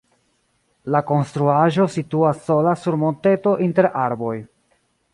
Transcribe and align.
La 0.95 1.01
konstruaĵo 1.09 1.87
situas 1.97 2.41
sola 2.49 2.75
sur 2.87 3.01
monteto 3.05 3.57
inter 3.71 3.93
arboj. 4.09 4.37